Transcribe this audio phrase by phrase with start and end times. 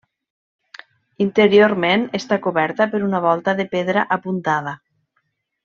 [1.25, 4.77] Interiorment està coberta per una volta de pedra apuntada.